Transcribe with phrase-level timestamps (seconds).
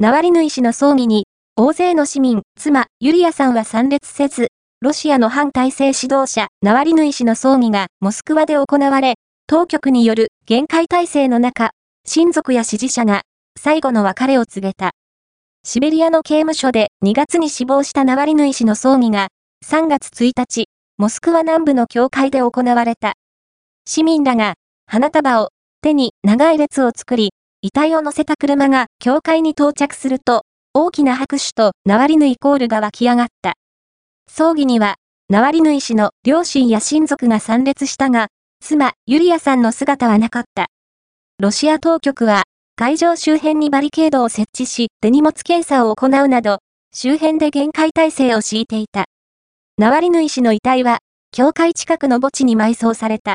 [0.00, 1.26] ナワリヌイ氏の葬儀に、
[1.56, 9.14] 大勢の市民、妻、ユリアさんは参列せず、ロシアの反体制指導者、ナワリヌイ氏の葬儀がモスクワで行われ、
[9.48, 11.70] 当局による限界体制の中、
[12.06, 13.22] 親族や支持者が
[13.58, 14.92] 最後の別れを告げた。
[15.64, 19.30] シベリアの刑務所で2月に死亡したナワリヌイ氏の葬儀が
[19.66, 23.14] 3月1日、モスクワ南部の教会で行われた。
[23.84, 24.54] 市民らが
[24.86, 25.48] 花束を
[25.82, 27.30] 手に長い列を作り、
[27.60, 30.42] 遺体を乗せた車が教会に到着すると、
[30.74, 33.54] 大きな拍手とナワリヌイコールが湧き上がった。
[34.30, 34.94] 葬儀には、
[35.28, 38.28] ナワリヌイ氏の両親や親族が参列したが、
[38.60, 40.66] 妻、ユリアさんの姿はなかった。
[41.40, 42.44] ロシア当局は、
[42.76, 46.60] 会場周辺にバリケードを設置し、手荷物検査を行うなど、
[46.94, 49.06] 周辺で限界体制を敷いていた。
[49.78, 50.98] ナワリヌイ氏の遺体は、
[51.32, 53.26] 教会近くの墓地に埋葬された。